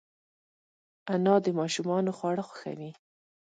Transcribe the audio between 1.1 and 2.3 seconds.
انا د ماشومانو